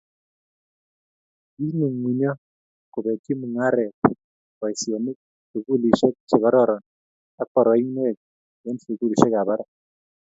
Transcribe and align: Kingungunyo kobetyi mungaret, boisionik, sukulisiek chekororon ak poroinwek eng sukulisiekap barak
Kingungunyo 1.53 2.31
kobetyi 2.93 3.33
mungaret, 3.39 3.93
boisionik, 4.59 5.17
sukulisiek 5.51 6.15
chekororon 6.29 6.83
ak 7.41 7.47
poroinwek 7.53 8.17
eng 8.67 8.79
sukulisiekap 8.83 9.45
barak 9.47 9.69